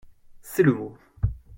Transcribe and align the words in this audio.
C’est 0.41 0.63
le 0.63 0.73
mot. 0.73 0.97